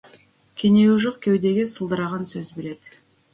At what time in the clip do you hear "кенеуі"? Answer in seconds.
0.61-0.95